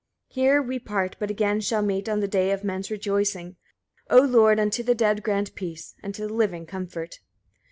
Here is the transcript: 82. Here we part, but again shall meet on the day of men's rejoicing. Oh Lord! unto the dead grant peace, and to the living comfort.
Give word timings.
82. 0.31 0.41
Here 0.41 0.61
we 0.63 0.79
part, 0.79 1.15
but 1.19 1.29
again 1.29 1.61
shall 1.61 1.83
meet 1.83 2.09
on 2.09 2.21
the 2.21 2.27
day 2.27 2.49
of 2.49 2.63
men's 2.63 2.89
rejoicing. 2.89 3.57
Oh 4.09 4.21
Lord! 4.23 4.59
unto 4.59 4.81
the 4.81 4.95
dead 4.95 5.21
grant 5.21 5.53
peace, 5.53 5.93
and 6.01 6.15
to 6.15 6.25
the 6.25 6.33
living 6.33 6.65
comfort. 6.65 7.19